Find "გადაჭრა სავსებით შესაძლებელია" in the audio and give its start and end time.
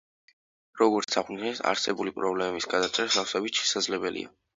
2.73-4.33